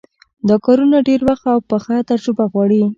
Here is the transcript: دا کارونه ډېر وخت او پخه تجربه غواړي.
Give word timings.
دا 0.47 0.55
کارونه 0.65 0.97
ډېر 1.07 1.21
وخت 1.29 1.45
او 1.53 1.59
پخه 1.69 1.95
تجربه 2.09 2.45
غواړي. 2.51 2.81